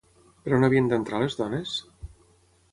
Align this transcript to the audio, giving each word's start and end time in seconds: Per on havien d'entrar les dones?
Per 0.45 0.53
on 0.57 0.65
havien 0.69 0.89
d'entrar 0.95 1.21
les 1.25 1.39
dones? 1.43 1.77